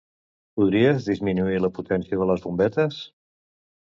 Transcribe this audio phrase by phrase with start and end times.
[0.59, 2.99] Podries disminuir la potència de les bombetes?